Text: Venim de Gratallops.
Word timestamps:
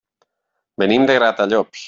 Venim 0.83 1.07
de 1.13 1.19
Gratallops. 1.21 1.79